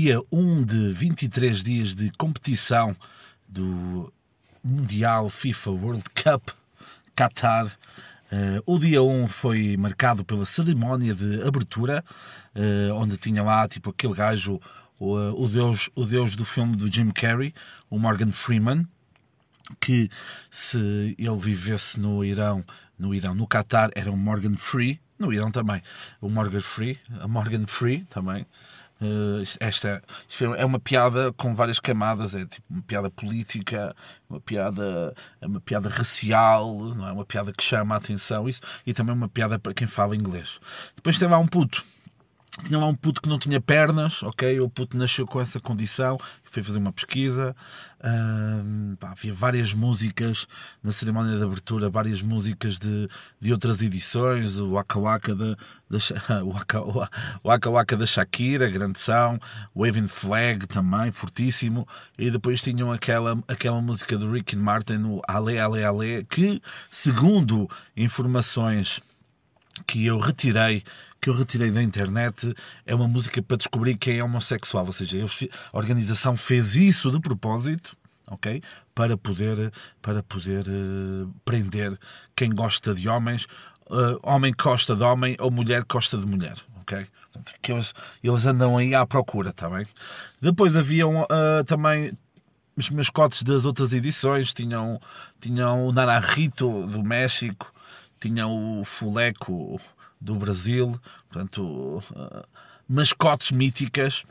dia 0.00 0.18
1 0.32 0.64
de 0.64 0.94
23 0.94 1.62
dias 1.62 1.94
de 1.94 2.10
competição 2.12 2.96
do 3.46 4.10
Mundial 4.64 5.28
FIFA 5.28 5.70
World 5.72 6.04
Cup 6.14 6.48
Qatar. 7.14 7.66
Uh, 7.66 8.62
o 8.64 8.78
dia 8.78 9.02
1 9.02 9.28
foi 9.28 9.76
marcado 9.76 10.24
pela 10.24 10.46
cerimónia 10.46 11.14
de 11.14 11.46
abertura, 11.46 12.02
uh, 12.56 12.94
onde 12.94 13.18
tinha 13.18 13.42
lá 13.42 13.68
tipo 13.68 13.90
aquele 13.90 14.14
gajo, 14.14 14.58
o, 14.98 15.16
o, 15.44 15.46
deus, 15.46 15.90
o 15.94 16.06
deus 16.06 16.34
do 16.34 16.46
filme 16.46 16.76
do 16.76 16.90
Jim 16.90 17.10
Carrey, 17.10 17.52
o 17.90 17.98
Morgan 17.98 18.30
Freeman, 18.30 18.88
que 19.78 20.08
se 20.50 21.14
ele 21.18 21.36
vivesse 21.36 22.00
no 22.00 22.24
Irão, 22.24 22.64
no 22.98 23.14
Irão, 23.14 23.34
no 23.34 23.46
Qatar, 23.46 23.90
era 23.94 24.10
um 24.10 24.16
Morgan 24.16 24.56
Free, 24.56 24.98
no 25.18 25.30
Irão 25.30 25.50
também, 25.50 25.82
o 26.22 26.30
Morgan 26.30 26.62
Free, 26.62 26.98
a 27.20 27.28
Morgan 27.28 27.66
Free 27.66 28.06
também, 28.08 28.46
esta 29.58 30.02
é 30.56 30.64
uma 30.64 30.78
piada 30.78 31.32
com 31.32 31.54
várias 31.54 31.80
camadas, 31.80 32.34
é 32.34 32.44
tipo 32.44 32.66
uma 32.68 32.82
piada 32.82 33.10
política, 33.10 33.94
uma 34.28 34.40
piada, 34.40 35.14
é 35.40 35.46
uma 35.46 35.60
piada 35.60 35.88
racial, 35.88 36.74
não 36.94 37.08
é 37.08 37.12
uma 37.12 37.24
piada 37.24 37.52
que 37.52 37.62
chama 37.62 37.94
a 37.94 37.98
atenção, 37.98 38.48
isso, 38.48 38.60
e 38.86 38.92
também 38.92 39.14
uma 39.14 39.28
piada 39.28 39.58
para 39.58 39.72
quem 39.72 39.86
fala 39.86 40.14
inglês. 40.14 40.60
Depois 40.94 41.18
tem 41.18 41.28
lá 41.28 41.38
um 41.38 41.46
puto 41.46 41.84
tinha 42.64 42.78
lá 42.78 42.86
um 42.86 42.94
puto 42.94 43.22
que 43.22 43.28
não 43.28 43.38
tinha 43.38 43.60
pernas, 43.60 44.22
ok? 44.22 44.60
O 44.60 44.68
puto 44.68 44.96
nasceu 44.96 45.26
com 45.26 45.40
essa 45.40 45.60
condição, 45.60 46.18
foi 46.50 46.62
fazer 46.62 46.78
uma 46.78 46.92
pesquisa. 46.92 47.54
pá, 48.98 49.12
havia 49.12 49.32
várias 49.32 49.72
músicas 49.72 50.46
na 50.82 50.90
cerimónia 50.90 51.36
de 51.38 51.44
abertura, 51.44 51.88
várias 51.88 52.22
músicas 52.22 52.78
de, 52.78 53.08
de 53.40 53.52
outras 53.52 53.80
edições, 53.82 54.58
o 54.58 54.72
Waka 54.72 54.98
Waka 54.98 55.34
da, 55.34 55.56
da, 55.88 55.98
o 56.42 56.50
Waka, 56.50 56.80
o 56.82 57.06
Waka, 57.44 57.70
Waka 57.70 57.96
da 57.96 58.06
Shakira, 58.06 58.68
grande 58.68 58.98
são, 58.98 59.38
Waving 59.74 60.08
Flag 60.08 60.66
também, 60.66 61.12
fortíssimo, 61.12 61.86
e 62.18 62.30
depois 62.30 62.60
tinham 62.60 62.92
aquela, 62.92 63.38
aquela 63.46 63.80
música 63.80 64.18
do 64.18 64.32
Ricky 64.32 64.56
Martin, 64.56 65.02
o 65.04 65.22
Ale 65.28 65.58
Ale 65.58 65.84
Ale, 65.84 66.24
que, 66.24 66.60
segundo 66.90 67.70
informações 67.96 69.00
que 69.86 70.06
eu 70.06 70.18
retirei 70.18 70.82
que 71.20 71.28
eu 71.28 71.34
retirei 71.34 71.70
da 71.70 71.82
internet 71.82 72.54
é 72.86 72.94
uma 72.94 73.06
música 73.06 73.42
para 73.42 73.58
descobrir 73.58 73.96
quem 73.98 74.18
é 74.18 74.24
homossexual, 74.24 74.86
ou 74.86 74.92
seja, 74.92 75.18
a 75.70 75.76
organização 75.76 76.34
fez 76.34 76.74
isso 76.74 77.10
de 77.10 77.20
propósito, 77.20 77.94
ok, 78.26 78.62
para 78.94 79.16
poder 79.18 79.70
para 80.00 80.22
poder 80.22 80.66
uh, 80.66 81.30
prender 81.44 81.98
quem 82.34 82.50
gosta 82.50 82.94
de 82.94 83.06
homens, 83.08 83.44
uh, 83.90 84.18
homem 84.22 84.54
gosta 84.58 84.96
de 84.96 85.02
homem 85.02 85.36
ou 85.38 85.50
mulher 85.50 85.84
gosta 85.86 86.16
de 86.16 86.26
mulher, 86.26 86.54
ok. 86.80 87.06
Que 87.62 87.72
eles, 87.72 87.92
eles 88.24 88.44
andam 88.46 88.76
aí 88.76 88.94
à 88.94 89.06
procura, 89.06 89.52
tá 89.52 89.68
bem? 89.68 89.86
Depois 90.40 90.74
haviam 90.74 91.22
uh, 91.22 91.64
também 91.66 92.12
os 92.76 92.90
mascotes 92.90 93.42
das 93.42 93.64
outras 93.64 93.92
edições, 93.92 94.54
tinham, 94.54 95.00
tinham 95.40 95.86
o 95.86 95.92
Naranjito 95.92 96.86
do 96.86 97.04
México, 97.04 97.72
tinham 98.20 98.80
o 98.80 98.84
Fuleco 98.84 99.80
do 100.20 100.36
Brasil, 100.36 101.00
portanto, 101.28 101.62
uh, 101.62 102.46
mascotes 102.88 103.50
míticas. 103.50 104.24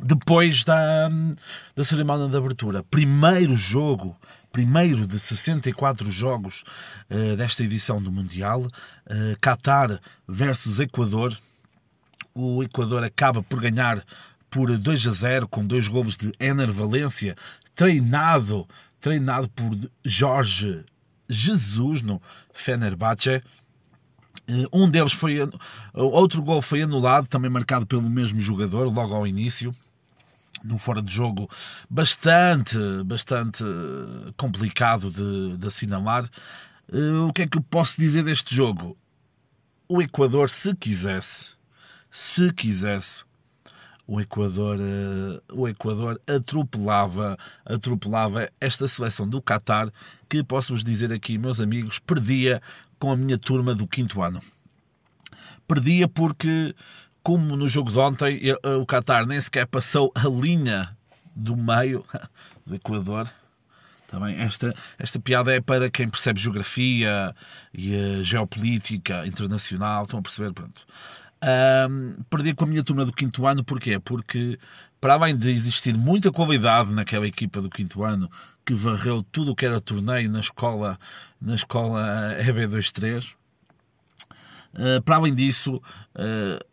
Depois 0.00 0.64
da, 0.64 1.08
da 1.76 1.84
cerimónia 1.84 2.28
de 2.28 2.36
abertura, 2.36 2.82
primeiro 2.82 3.56
jogo, 3.56 4.18
primeiro 4.50 5.06
de 5.06 5.20
64 5.20 6.10
jogos 6.10 6.64
uh, 7.08 7.36
desta 7.36 7.62
edição 7.62 8.02
do 8.02 8.10
Mundial, 8.10 8.62
uh, 8.62 9.40
Qatar 9.40 10.00
versus 10.26 10.80
Equador. 10.80 11.36
O 12.34 12.64
Equador 12.64 13.04
acaba 13.04 13.40
por 13.40 13.60
ganhar 13.60 14.04
por 14.50 14.76
2 14.76 15.06
a 15.06 15.12
0 15.12 15.48
com 15.48 15.64
dois 15.64 15.86
gols 15.86 16.16
de 16.16 16.32
Ener 16.40 16.72
Valência, 16.72 17.36
treinado, 17.74 18.68
treinado 19.00 19.48
por 19.48 19.76
Jorge 20.04 20.84
Jesus 21.28 22.02
no 22.02 22.20
Fenerbahçe. 22.52 23.42
Eh, 24.48 24.66
um 24.72 24.88
deles 24.88 25.12
foi. 25.12 25.38
Outro 25.92 26.42
gol 26.42 26.60
foi 26.60 26.82
anulado, 26.82 27.26
também 27.26 27.50
marcado 27.50 27.86
pelo 27.86 28.08
mesmo 28.08 28.40
jogador, 28.40 28.92
logo 28.92 29.14
ao 29.14 29.26
início. 29.26 29.74
Num 30.62 30.78
fora 30.78 31.02
de 31.02 31.12
jogo 31.12 31.48
bastante, 31.90 32.78
bastante 33.04 33.62
complicado 34.36 35.10
de, 35.10 35.58
de 35.58 35.66
assinalar. 35.66 36.28
Eh, 36.92 37.26
o 37.28 37.32
que 37.32 37.42
é 37.42 37.46
que 37.46 37.58
eu 37.58 37.62
posso 37.62 38.00
dizer 38.00 38.24
deste 38.24 38.54
jogo? 38.54 38.96
O 39.88 40.00
Equador, 40.00 40.48
se 40.48 40.74
quisesse, 40.74 41.52
se 42.10 42.52
quisesse, 42.52 43.24
o 44.06 44.20
Equador, 44.20 44.78
uh, 44.78 45.60
o 45.60 45.68
Equador 45.68 46.20
atropelava, 46.28 47.38
atropelava 47.64 48.48
esta 48.60 48.86
seleção 48.86 49.28
do 49.28 49.40
Qatar, 49.40 49.90
que 50.28 50.42
posso-vos 50.42 50.84
dizer 50.84 51.12
aqui, 51.12 51.38
meus 51.38 51.60
amigos, 51.60 51.98
perdia 51.98 52.60
com 52.98 53.10
a 53.10 53.16
minha 53.16 53.38
turma 53.38 53.74
do 53.74 53.86
quinto 53.86 54.22
ano. 54.22 54.42
Perdia 55.66 56.06
porque, 56.06 56.74
como 57.22 57.56
no 57.56 57.68
jogo 57.68 57.90
de 57.90 57.98
ontem, 57.98 58.40
o 58.80 58.86
Qatar 58.86 59.26
nem 59.26 59.40
sequer 59.40 59.66
passou 59.66 60.12
a 60.14 60.28
linha 60.28 60.94
do 61.34 61.56
meio 61.56 62.04
do 62.66 62.74
Equador. 62.74 63.30
Também 64.06 64.36
esta, 64.36 64.72
esta 64.98 65.18
piada 65.18 65.52
é 65.52 65.60
para 65.60 65.90
quem 65.90 66.08
percebe 66.08 66.38
geografia 66.38 67.34
e 67.72 67.94
eh, 67.94 68.22
geopolítica 68.22 69.26
internacional. 69.26 70.04
Estão 70.04 70.20
a 70.20 70.22
perceber? 70.22 70.52
Pronto. 70.52 70.86
Um, 71.44 72.22
perdi 72.30 72.54
com 72.54 72.64
a 72.64 72.66
minha 72.66 72.82
turma 72.82 73.04
do 73.04 73.12
quinto 73.12 73.46
ano, 73.46 73.62
porquê? 73.62 73.98
Porque, 73.98 74.58
para 74.98 75.14
além 75.14 75.36
de 75.36 75.50
existir 75.50 75.94
muita 75.94 76.32
qualidade 76.32 76.90
naquela 76.90 77.26
equipa 77.26 77.60
do 77.60 77.68
quinto 77.68 78.02
ano, 78.02 78.30
que 78.64 78.72
varreu 78.72 79.22
tudo 79.22 79.52
o 79.52 79.54
que 79.54 79.66
era 79.66 79.78
torneio 79.78 80.30
na 80.30 80.40
escola, 80.40 80.98
na 81.38 81.54
escola 81.54 82.34
EB23, 82.40 83.34
uh, 84.74 85.02
para 85.04 85.16
além 85.16 85.34
disso, 85.34 85.76
uh, 85.76 86.64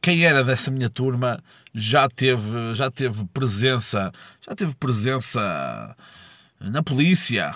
quem 0.00 0.24
era 0.24 0.42
dessa 0.42 0.70
minha 0.70 0.88
turma 0.88 1.42
já 1.74 2.08
teve, 2.08 2.74
já 2.74 2.90
teve 2.90 3.22
presença, 3.34 4.10
já 4.40 4.54
teve 4.54 4.74
presença 4.76 5.94
na 6.58 6.82
polícia, 6.82 7.54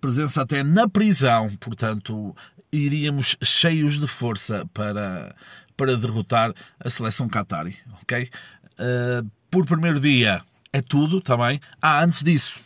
presença 0.00 0.42
até 0.42 0.64
na 0.64 0.88
prisão, 0.88 1.48
portanto, 1.60 2.34
iríamos 2.72 3.36
cheios 3.42 4.00
de 4.00 4.06
força 4.06 4.66
para, 4.72 5.36
para 5.76 5.96
derrotar 5.96 6.52
a 6.78 6.90
seleção 6.90 7.28
Qatari, 7.28 7.76
ok? 8.02 8.28
Uh, 8.72 9.28
por 9.50 9.66
primeiro 9.66 10.00
dia 10.00 10.42
é 10.72 10.80
tudo, 10.80 11.20
também. 11.20 11.58
Tá 11.58 11.66
ah, 11.82 12.04
antes 12.04 12.22
disso, 12.22 12.60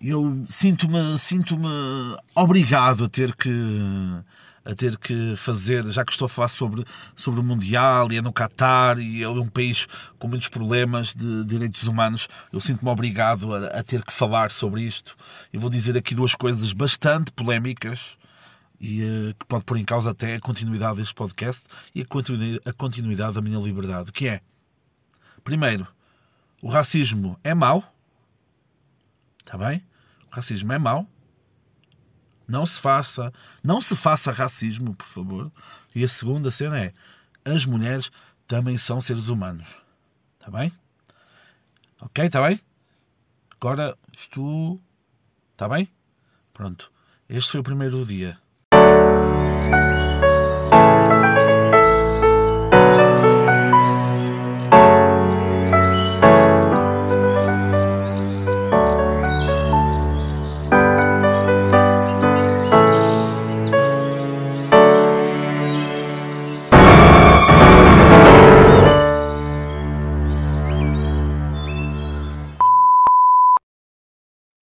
eu 0.00 0.44
sinto-me 0.48 1.18
sinto-me 1.18 1.68
obrigado 2.34 3.04
a 3.04 3.08
ter 3.08 3.34
que 3.34 3.50
a 4.64 4.74
ter 4.74 4.98
que 4.98 5.34
fazer, 5.36 5.86
já 5.90 6.04
que 6.04 6.12
estou 6.12 6.26
a 6.26 6.28
falar 6.28 6.48
sobre, 6.48 6.84
sobre 7.16 7.40
o 7.40 7.42
Mundial 7.42 8.12
e 8.12 8.18
é 8.18 8.22
no 8.22 8.30
Qatar 8.30 8.98
e 8.98 9.22
é 9.22 9.28
um 9.28 9.48
país 9.48 9.86
com 10.18 10.28
muitos 10.28 10.48
problemas 10.48 11.14
de 11.14 11.42
direitos 11.44 11.84
humanos, 11.84 12.28
eu 12.52 12.60
sinto-me 12.60 12.90
obrigado 12.90 13.54
a, 13.54 13.68
a, 13.68 13.82
ter 13.82 14.04
que 14.04 14.12
falar 14.12 14.50
sobre 14.50 14.82
isto. 14.82 15.16
Eu 15.50 15.58
vou 15.58 15.70
dizer 15.70 15.96
aqui 15.96 16.14
duas 16.14 16.34
coisas 16.34 16.74
bastante 16.74 17.32
polémicas 17.32 18.18
e 18.80 19.02
uh, 19.02 19.34
que 19.34 19.46
pode 19.46 19.64
pôr 19.64 19.76
em 19.76 19.84
causa 19.84 20.10
até 20.10 20.36
a 20.36 20.40
continuidade 20.40 20.98
deste 20.98 21.14
podcast 21.14 21.66
e 21.94 22.02
a 22.02 22.06
continuidade, 22.06 22.60
a 22.64 22.72
continuidade 22.72 23.34
da 23.34 23.40
minha 23.40 23.58
liberdade, 23.58 24.12
que 24.12 24.28
é, 24.28 24.40
primeiro, 25.42 25.86
o 26.62 26.68
racismo 26.68 27.38
é 27.42 27.54
mau, 27.54 27.94
está 29.40 29.58
bem? 29.58 29.84
O 30.30 30.34
racismo 30.34 30.72
é 30.72 30.78
mau, 30.78 31.06
não 32.46 32.64
se 32.64 32.80
faça, 32.80 33.32
não 33.62 33.80
se 33.80 33.94
faça 33.94 34.32
racismo, 34.32 34.94
por 34.94 35.06
favor. 35.06 35.52
E 35.94 36.02
a 36.02 36.08
segunda 36.08 36.50
cena 36.50 36.80
é, 36.80 36.92
as 37.44 37.66
mulheres 37.66 38.10
também 38.46 38.78
são 38.78 39.00
seres 39.00 39.28
humanos, 39.28 39.68
está 40.38 40.50
bem? 40.50 40.72
Ok, 42.00 42.24
está 42.24 42.46
bem? 42.46 42.60
Agora, 43.60 43.98
estou, 44.16 44.80
está 45.52 45.68
bem? 45.68 45.88
Pronto, 46.54 46.92
este 47.28 47.52
foi 47.52 47.60
o 47.60 47.64
primeiro 47.64 48.04
dia. 48.06 48.38